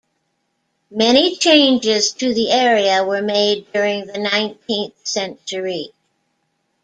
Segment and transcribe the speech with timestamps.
[0.89, 5.91] Many changes to the area were made during the nineteenth century.